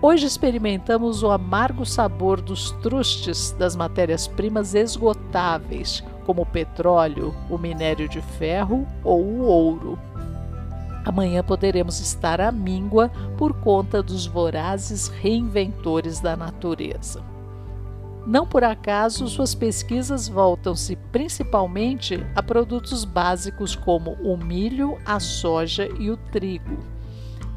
Hoje 0.00 0.26
experimentamos 0.26 1.24
o 1.24 1.30
amargo 1.32 1.84
sabor 1.84 2.40
dos 2.40 2.70
trustes 2.70 3.50
das 3.58 3.74
matérias-primas 3.74 4.72
esgotáveis, 4.72 6.04
como 6.24 6.42
o 6.42 6.46
petróleo, 6.46 7.34
o 7.50 7.58
minério 7.58 8.08
de 8.08 8.20
ferro 8.20 8.86
ou 9.02 9.20
o 9.20 9.40
ouro. 9.42 9.98
Amanhã 11.04 11.42
poderemos 11.42 11.98
estar 11.98 12.40
à 12.40 12.52
míngua 12.52 13.10
por 13.36 13.52
conta 13.54 14.00
dos 14.00 14.24
vorazes 14.24 15.08
reinventores 15.08 16.20
da 16.20 16.36
natureza. 16.36 17.20
Não 18.24 18.46
por 18.46 18.62
acaso, 18.62 19.26
suas 19.26 19.52
pesquisas 19.52 20.28
voltam-se 20.28 20.94
principalmente 21.10 22.24
a 22.36 22.42
produtos 22.42 23.04
básicos 23.04 23.74
como 23.74 24.12
o 24.22 24.36
milho, 24.36 24.96
a 25.04 25.18
soja 25.18 25.88
e 25.98 26.08
o 26.08 26.16
trigo. 26.16 26.78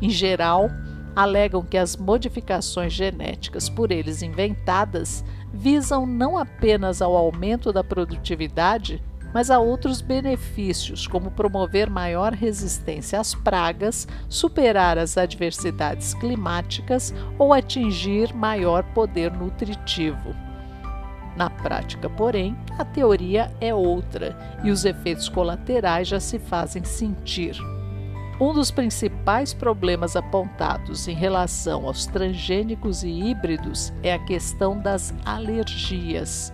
Em 0.01 0.09
geral, 0.09 0.69
alegam 1.15 1.63
que 1.63 1.77
as 1.77 1.95
modificações 1.95 2.93
genéticas 2.93 3.69
por 3.69 3.91
eles 3.91 4.21
inventadas 4.21 5.23
visam 5.53 6.05
não 6.05 6.37
apenas 6.37 7.01
ao 7.01 7.15
aumento 7.15 7.73
da 7.73 7.83
produtividade, 7.83 9.03
mas 9.33 9.49
a 9.49 9.59
outros 9.59 10.01
benefícios, 10.01 11.07
como 11.07 11.31
promover 11.31 11.89
maior 11.89 12.33
resistência 12.33 13.19
às 13.19 13.33
pragas, 13.33 14.07
superar 14.27 14.97
as 14.97 15.17
adversidades 15.17 16.13
climáticas 16.13 17.13
ou 17.37 17.53
atingir 17.53 18.33
maior 18.33 18.83
poder 18.93 19.31
nutritivo. 19.31 20.35
Na 21.35 21.49
prática, 21.49 22.09
porém, 22.09 22.57
a 22.77 22.83
teoria 22.83 23.51
é 23.61 23.73
outra 23.73 24.37
e 24.63 24.69
os 24.69 24.83
efeitos 24.83 25.29
colaterais 25.29 26.09
já 26.09 26.19
se 26.19 26.37
fazem 26.37 26.83
sentir. 26.83 27.55
Um 28.41 28.53
dos 28.53 28.71
principais 28.71 29.53
problemas 29.53 30.15
apontados 30.15 31.07
em 31.07 31.13
relação 31.13 31.85
aos 31.85 32.07
transgênicos 32.07 33.03
e 33.03 33.07
híbridos 33.07 33.93
é 34.01 34.11
a 34.11 34.17
questão 34.17 34.81
das 34.81 35.13
alergias. 35.23 36.51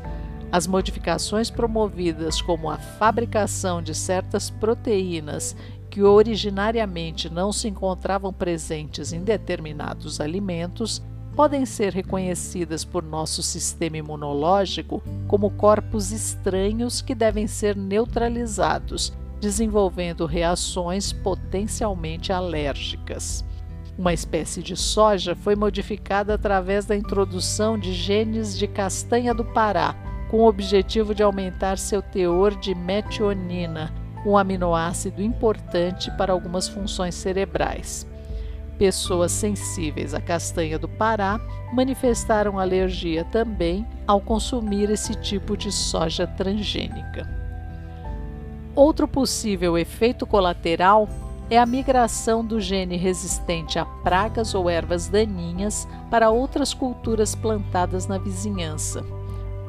As 0.51 0.67
modificações 0.67 1.49
promovidas, 1.49 2.41
como 2.41 2.69
a 2.69 2.77
fabricação 2.77 3.81
de 3.81 3.95
certas 3.95 4.49
proteínas 4.49 5.55
que 5.89 6.03
originariamente 6.03 7.29
não 7.29 7.53
se 7.53 7.69
encontravam 7.69 8.33
presentes 8.33 9.13
em 9.13 9.23
determinados 9.23 10.19
alimentos, 10.19 11.01
podem 11.37 11.65
ser 11.65 11.93
reconhecidas 11.93 12.83
por 12.83 13.01
nosso 13.01 13.41
sistema 13.41 13.95
imunológico 13.95 15.01
como 15.25 15.51
corpos 15.51 16.11
estranhos 16.11 17.01
que 17.01 17.15
devem 17.15 17.47
ser 17.47 17.77
neutralizados 17.77 19.13
desenvolvendo 19.39 20.25
reações 20.25 21.11
potencialmente 21.11 22.31
alérgicas. 22.31 23.45
Uma 23.97 24.13
espécie 24.13 24.61
de 24.61 24.75
soja 24.75 25.35
foi 25.35 25.55
modificada 25.55 26.35
através 26.35 26.85
da 26.85 26.95
introdução 26.95 27.79
de 27.79 27.93
genes 27.93 28.57
de 28.57 28.67
castanha 28.67 29.33
do 29.33 29.43
Pará, 29.43 29.95
com 30.29 30.41
o 30.41 30.47
objetivo 30.47 31.15
de 31.15 31.23
aumentar 31.23 31.77
seu 31.77 32.01
teor 32.01 32.55
de 32.55 32.75
metionina, 32.75 33.93
um 34.25 34.37
aminoácido 34.37 35.21
importante 35.21 36.11
para 36.17 36.33
algumas 36.33 36.67
funções 36.67 37.15
cerebrais. 37.15 38.05
Pessoas 38.77 39.31
sensíveis 39.31 40.13
à 40.13 40.21
castanha 40.21 40.77
do 40.77 40.87
Pará 40.87 41.39
manifestaram 41.73 42.59
alergia 42.59 43.25
também 43.25 43.87
ao 44.05 44.21
consumir 44.21 44.91
esse 44.91 45.15
tipo 45.15 45.57
de 45.57 45.71
soja 45.71 46.27
transgênica. 46.27 47.36
Outro 48.77 49.07
possível 49.07 49.75
efeito 49.75 50.23
colateral 50.27 51.09
é 51.49 51.57
a 51.57 51.65
migração 51.65 52.45
do 52.45 52.61
gene 52.61 52.95
resistente 52.95 53.79
a 53.79 53.85
pragas 53.85 54.53
ou 54.53 54.69
ervas 54.69 55.07
daninhas 55.07 55.87
para 56.11 56.29
outras 56.29 56.75
culturas 56.75 57.33
plantadas 57.33 58.05
na 58.05 58.19
vizinhança. 58.19 59.03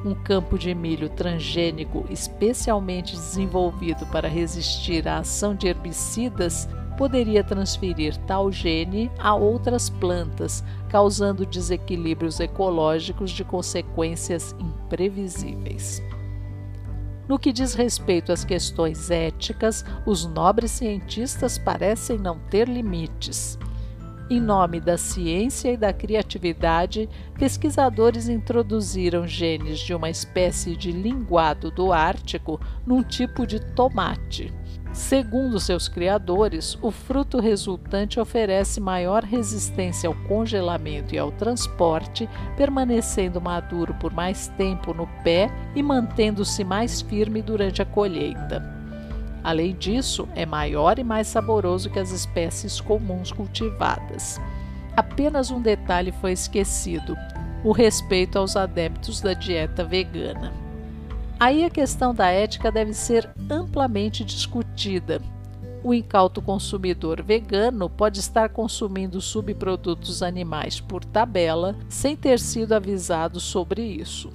Um 0.04 0.14
campo 0.14 0.58
de 0.58 0.74
milho 0.74 1.08
transgênico 1.08 2.04
especialmente 2.10 3.14
desenvolvido 3.14 4.04
para 4.08 4.28
resistir 4.28 5.08
à 5.08 5.20
ação 5.20 5.54
de 5.54 5.68
herbicidas 5.68 6.68
poderia 6.98 7.42
transferir 7.42 8.14
tal 8.26 8.52
gene 8.52 9.10
a 9.18 9.34
outras 9.34 9.88
plantas, 9.88 10.62
causando 10.90 11.46
desequilíbrios 11.46 12.40
ecológicos 12.40 13.30
de 13.30 13.42
consequências 13.42 14.54
imprevisíveis. 14.60 16.02
No 17.28 17.38
que 17.38 17.52
diz 17.52 17.74
respeito 17.74 18.32
às 18.32 18.42
questões 18.42 19.10
éticas, 19.10 19.84
os 20.06 20.24
nobres 20.24 20.70
cientistas 20.70 21.58
parecem 21.58 22.16
não 22.16 22.38
ter 22.38 22.66
limites. 22.66 23.58
Em 24.30 24.40
nome 24.40 24.80
da 24.80 24.98
ciência 24.98 25.72
e 25.72 25.76
da 25.76 25.92
criatividade, 25.92 27.08
pesquisadores 27.38 28.28
introduziram 28.28 29.26
genes 29.26 29.78
de 29.78 29.94
uma 29.94 30.10
espécie 30.10 30.76
de 30.76 30.90
linguado 30.92 31.70
do 31.70 31.92
Ártico 31.92 32.60
num 32.86 33.02
tipo 33.02 33.46
de 33.46 33.58
tomate. 33.58 34.52
Segundo 34.98 35.60
seus 35.60 35.86
criadores, 35.86 36.76
o 36.82 36.90
fruto 36.90 37.38
resultante 37.38 38.18
oferece 38.18 38.80
maior 38.80 39.22
resistência 39.22 40.08
ao 40.08 40.14
congelamento 40.26 41.14
e 41.14 41.18
ao 41.18 41.30
transporte, 41.30 42.28
permanecendo 42.56 43.40
maduro 43.40 43.94
por 43.94 44.12
mais 44.12 44.48
tempo 44.58 44.92
no 44.92 45.06
pé 45.22 45.52
e 45.76 45.84
mantendo-se 45.84 46.64
mais 46.64 47.00
firme 47.00 47.40
durante 47.40 47.80
a 47.80 47.84
colheita. 47.84 48.60
Além 49.44 49.72
disso, 49.76 50.28
é 50.34 50.44
maior 50.44 50.98
e 50.98 51.04
mais 51.04 51.28
saboroso 51.28 51.88
que 51.88 52.00
as 52.00 52.10
espécies 52.10 52.80
comuns 52.80 53.30
cultivadas. 53.30 54.40
Apenas 54.96 55.52
um 55.52 55.62
detalhe 55.62 56.10
foi 56.10 56.32
esquecido: 56.32 57.16
o 57.62 57.70
respeito 57.70 58.36
aos 58.36 58.56
adeptos 58.56 59.20
da 59.20 59.32
dieta 59.32 59.84
vegana. 59.84 60.52
Aí 61.40 61.64
a 61.64 61.70
questão 61.70 62.12
da 62.12 62.26
ética 62.26 62.72
deve 62.72 62.92
ser 62.92 63.30
amplamente 63.48 64.24
discutida. 64.24 64.67
O 65.82 65.94
incauto 65.94 66.42
consumidor 66.42 67.22
vegano 67.22 67.88
pode 67.88 68.20
estar 68.20 68.48
consumindo 68.48 69.20
subprodutos 69.20 70.22
animais 70.22 70.80
por 70.80 71.04
tabela 71.04 71.76
sem 71.88 72.16
ter 72.16 72.38
sido 72.38 72.72
avisado 72.72 73.38
sobre 73.38 73.82
isso. 73.82 74.30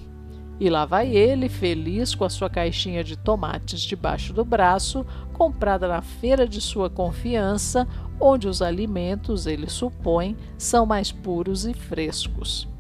E 0.60 0.70
lá 0.70 0.86
vai 0.86 1.16
ele, 1.16 1.50
feliz 1.50 2.16
com 2.16 2.24
a 2.24 2.30
sua 2.30 2.50
caixinha 2.50 3.04
de 3.04 3.18
tomates 3.18 3.82
debaixo 3.82 4.34
do 4.34 4.46
braço, 4.46 5.06
comprada 5.34 5.88
na 5.88 6.02
feira 6.02 6.48
de 6.48 6.62
sua 6.62 6.90
confiança, 6.90 7.88
onde 8.20 8.48
os 8.48 8.62
alimentos, 8.62 9.46
ele 9.46 9.70
supõe, 9.70 10.38
são 10.58 10.86
mais 10.86 11.12
puros 11.12 11.66
e 11.66 11.74
frescos. 11.74 12.73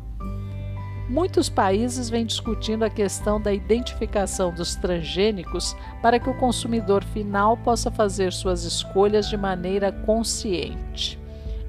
Muitos 1.09 1.49
países 1.49 2.09
vêm 2.09 2.25
discutindo 2.25 2.83
a 2.83 2.89
questão 2.89 3.39
da 3.39 3.53
identificação 3.53 4.53
dos 4.53 4.75
transgênicos 4.75 5.75
para 6.01 6.17
que 6.17 6.29
o 6.29 6.33
consumidor 6.33 7.03
final 7.03 7.57
possa 7.57 7.91
fazer 7.91 8.31
suas 8.31 8.63
escolhas 8.63 9.27
de 9.27 9.35
maneira 9.35 9.91
consciente. 9.91 11.19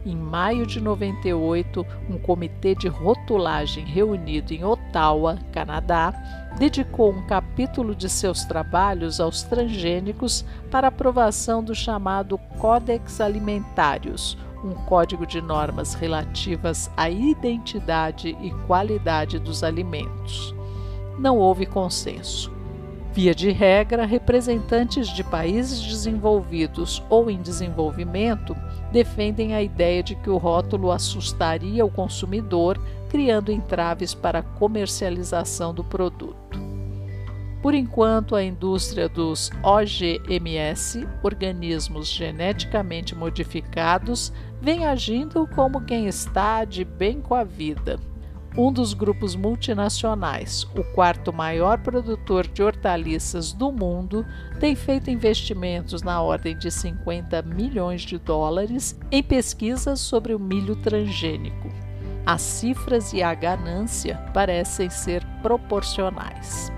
Em 0.06 0.14
maio 0.14 0.66
de 0.66 0.80
98, 0.80 1.84
um 2.10 2.18
comitê 2.18 2.74
de 2.74 2.88
rotulagem 2.88 3.84
reunido 3.86 4.52
em 4.52 4.62
Ottawa, 4.62 5.38
Canadá, 5.50 6.12
dedicou 6.58 7.10
um 7.10 7.26
capítulo 7.26 7.94
de 7.94 8.08
seus 8.08 8.44
trabalhos 8.44 9.18
aos 9.18 9.42
transgênicos 9.42 10.44
para 10.70 10.88
aprovação 10.88 11.64
do 11.64 11.74
chamado 11.74 12.38
Codex 12.58 13.20
Alimentários, 13.20 14.36
um 14.64 14.72
código 14.72 15.26
de 15.26 15.40
normas 15.40 15.92
relativas 15.94 16.90
à 16.96 17.10
identidade 17.10 18.36
e 18.40 18.50
qualidade 18.66 19.38
dos 19.38 19.62
alimentos. 19.62 20.54
Não 21.18 21.38
houve 21.38 21.66
consenso. 21.66 22.50
Via 23.12 23.32
de 23.32 23.52
regra, 23.52 24.04
representantes 24.04 25.06
de 25.06 25.22
países 25.22 25.80
desenvolvidos 25.80 27.00
ou 27.08 27.30
em 27.30 27.40
desenvolvimento 27.40 28.56
defendem 28.90 29.54
a 29.54 29.62
ideia 29.62 30.02
de 30.02 30.16
que 30.16 30.28
o 30.28 30.36
rótulo 30.36 30.90
assustaria 30.90 31.84
o 31.84 31.90
consumidor, 31.90 32.76
criando 33.08 33.52
entraves 33.52 34.14
para 34.14 34.40
a 34.40 34.42
comercialização 34.42 35.72
do 35.72 35.84
produto. 35.84 36.58
Por 37.64 37.72
enquanto, 37.72 38.36
a 38.36 38.44
indústria 38.44 39.08
dos 39.08 39.50
OGMS, 39.62 41.08
organismos 41.22 42.08
geneticamente 42.08 43.14
modificados, 43.14 44.32
vem 44.64 44.86
agindo 44.86 45.46
como 45.54 45.82
quem 45.82 46.06
está 46.06 46.64
de 46.64 46.86
bem 46.86 47.20
com 47.20 47.34
a 47.34 47.44
vida. 47.44 48.00
um 48.56 48.72
dos 48.72 48.94
grupos 48.94 49.34
multinacionais, 49.34 50.62
o 50.78 50.84
quarto 50.94 51.32
maior 51.32 51.78
produtor 51.78 52.46
de 52.46 52.62
hortaliças 52.62 53.52
do 53.52 53.72
mundo, 53.72 54.24
tem 54.60 54.76
feito 54.76 55.10
investimentos 55.10 56.02
na 56.02 56.22
ordem 56.22 56.56
de 56.56 56.70
50 56.70 57.42
milhões 57.42 58.02
de 58.02 58.16
dólares 58.16 58.96
em 59.10 59.24
pesquisas 59.24 59.98
sobre 59.98 60.32
o 60.32 60.38
milho 60.38 60.76
transgênico. 60.76 61.68
As 62.24 62.40
cifras 62.42 63.12
e 63.12 63.24
a 63.24 63.34
ganância 63.34 64.16
parecem 64.32 64.88
ser 64.88 65.24
proporcionais. 65.42 66.73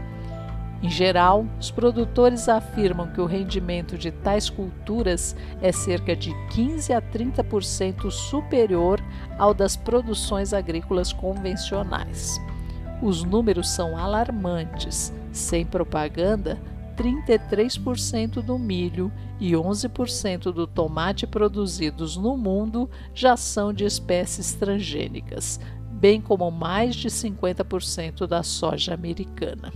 Em 0.83 0.91
geral, 0.91 1.47
os 1.59 1.71
produtores 1.71 2.49
afirmam 2.49 3.07
que 3.09 3.21
o 3.21 3.27
rendimento 3.27 3.97
de 3.97 4.11
tais 4.11 4.51
culturas 4.51 5.35
é 5.63 5.73
cerca 5.73 6.15
de 6.15 6.35
15 6.51 6.93
a 6.93 7.01
30% 7.01 8.11
superior 8.11 9.01
ao 9.39 9.55
das 9.55 9.75
produções 9.75 10.53
agrícolas 10.53 11.13
convencionais. 11.13 12.39
Os 13.03 13.25
números 13.25 13.69
são 13.69 13.97
alarmantes. 13.97 15.13
Sem 15.33 15.65
propaganda, 15.67 16.59
33% 16.97 18.43
do 18.43 18.59
milho 18.59 19.13
e 19.39 19.53
11% 19.53 20.53
do 20.53 20.67
tomate 20.67 21.27
produzidos 21.27 22.17
no 22.17 22.37
mundo 22.37 22.89
já 23.15 23.37
são 23.37 23.73
de 23.73 23.85
espécies 23.85 24.55
transgênicas, 24.55 25.61
bem 25.93 26.21
como 26.21 26.51
mais 26.51 26.97
de 26.97 27.09
50% 27.09 28.27
da 28.27 28.43
soja 28.43 28.95
americana. 28.95 29.71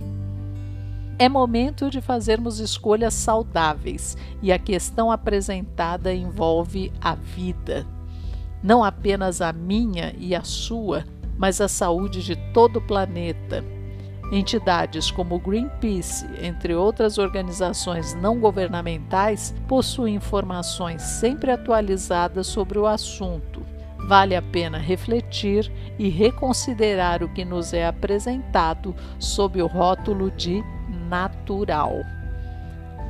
É 1.21 1.29
momento 1.29 1.87
de 1.91 2.01
fazermos 2.01 2.59
escolhas 2.59 3.13
saudáveis 3.13 4.17
e 4.41 4.51
a 4.51 4.57
questão 4.57 5.11
apresentada 5.11 6.11
envolve 6.11 6.91
a 6.99 7.13
vida. 7.13 7.85
Não 8.63 8.83
apenas 8.83 9.39
a 9.39 9.53
minha 9.53 10.15
e 10.17 10.33
a 10.33 10.41
sua, 10.41 11.05
mas 11.37 11.61
a 11.61 11.67
saúde 11.67 12.23
de 12.23 12.35
todo 12.51 12.77
o 12.77 12.81
planeta. 12.81 13.63
Entidades 14.31 15.11
como 15.11 15.37
Greenpeace, 15.37 16.25
entre 16.41 16.73
outras 16.73 17.19
organizações 17.19 18.15
não 18.15 18.39
governamentais, 18.39 19.53
possuem 19.67 20.15
informações 20.15 21.03
sempre 21.03 21.51
atualizadas 21.51 22.47
sobre 22.47 22.79
o 22.79 22.87
assunto. 22.87 23.61
Vale 24.07 24.35
a 24.35 24.41
pena 24.41 24.79
refletir 24.79 25.71
e 25.99 26.09
reconsiderar 26.09 27.21
o 27.21 27.31
que 27.31 27.45
nos 27.45 27.73
é 27.73 27.85
apresentado 27.85 28.95
sob 29.19 29.61
o 29.61 29.67
rótulo 29.67 30.31
de 30.31 30.63
natural. 31.11 32.05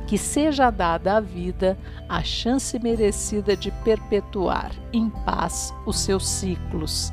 Que 0.08 0.18
seja 0.18 0.68
dada 0.70 1.16
à 1.16 1.20
vida 1.20 1.78
a 2.08 2.22
chance 2.24 2.76
merecida 2.80 3.56
de 3.56 3.70
perpetuar 3.70 4.72
em 4.92 5.08
paz 5.08 5.72
os 5.86 6.00
seus 6.00 6.28
ciclos. 6.28 7.12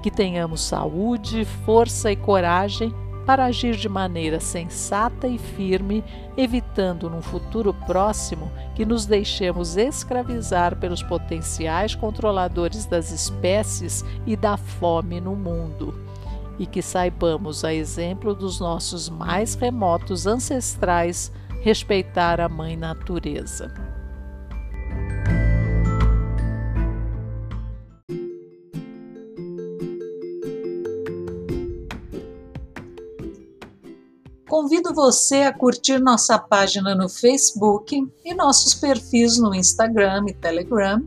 Que 0.00 0.12
tenhamos 0.12 0.60
saúde, 0.60 1.44
força 1.66 2.12
e 2.12 2.16
coragem 2.16 2.94
para 3.26 3.44
agir 3.44 3.76
de 3.76 3.88
maneira 3.88 4.40
sensata 4.40 5.26
e 5.26 5.36
firme, 5.36 6.02
evitando 6.36 7.10
num 7.10 7.20
futuro 7.20 7.74
próximo 7.74 8.50
que 8.74 8.86
nos 8.86 9.04
deixemos 9.04 9.76
escravizar 9.76 10.76
pelos 10.76 11.02
potenciais 11.02 11.94
controladores 11.94 12.86
das 12.86 13.10
espécies 13.10 14.04
e 14.24 14.34
da 14.34 14.56
fome 14.56 15.20
no 15.20 15.34
mundo 15.36 16.07
e 16.58 16.66
que 16.66 16.82
saibamos, 16.82 17.64
a 17.64 17.72
exemplo 17.72 18.34
dos 18.34 18.58
nossos 18.58 19.08
mais 19.08 19.54
remotos 19.54 20.26
ancestrais, 20.26 21.32
respeitar 21.62 22.40
a 22.40 22.48
Mãe 22.48 22.76
Natureza. 22.76 23.72
Convido 34.48 34.94
você 34.94 35.42
a 35.42 35.52
curtir 35.52 35.98
nossa 35.98 36.38
página 36.38 36.94
no 36.94 37.08
Facebook 37.08 38.10
e 38.24 38.34
nossos 38.34 38.74
perfis 38.74 39.38
no 39.38 39.54
Instagram 39.54 40.24
e 40.26 40.34
Telegram 40.34 41.04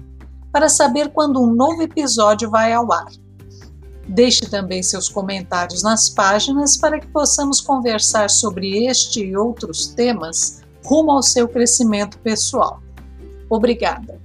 para 0.52 0.70
saber 0.70 1.10
quando 1.10 1.42
um 1.42 1.52
novo 1.54 1.82
episódio 1.82 2.50
vai 2.50 2.72
ao 2.72 2.92
ar. 2.92 3.08
Deixe 4.12 4.42
também 4.42 4.84
seus 4.84 5.08
comentários 5.08 5.84
nas 5.84 6.10
páginas 6.10 6.76
para 6.76 7.00
que 7.00 7.08
possamos 7.08 7.62
conversar 7.62 8.30
sobre 8.30 8.86
este 8.86 9.24
e 9.24 9.38
outros 9.38 9.88
temas 9.88 10.62
rumo 10.84 11.12
ao 11.12 11.24
seu 11.24 11.48
crescimento 11.48 12.20
pessoal. 12.20 12.84
Obrigada! 13.50 14.20